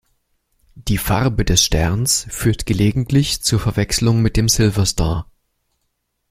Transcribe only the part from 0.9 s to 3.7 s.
Farbe des Sterns führt gelegentlich zur